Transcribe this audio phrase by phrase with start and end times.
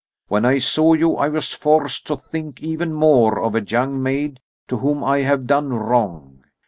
[0.29, 4.39] When I saw you I was forced to think even more of a young maid
[4.67, 6.43] to whom I have done wrong.